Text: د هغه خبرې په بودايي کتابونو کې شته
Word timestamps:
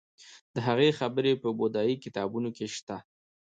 د 0.53 0.55
هغه 0.67 0.87
خبرې 0.99 1.33
په 1.43 1.49
بودايي 1.59 1.95
کتابونو 2.03 2.49
کې 2.57 2.65
شته 2.75 2.97